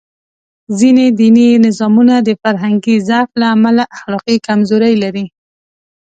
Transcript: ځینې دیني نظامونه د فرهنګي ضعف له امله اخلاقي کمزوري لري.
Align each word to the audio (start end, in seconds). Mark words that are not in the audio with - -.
ځینې 0.79 1.05
دیني 1.19 1.49
نظامونه 1.65 2.15
د 2.27 2.29
فرهنګي 2.41 2.95
ضعف 3.07 3.29
له 3.41 3.47
امله 3.55 3.83
اخلاقي 3.95 4.37
کمزوري 4.47 4.93
لري. 5.03 5.25